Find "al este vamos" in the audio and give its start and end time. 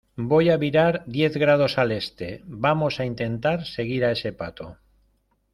1.77-2.99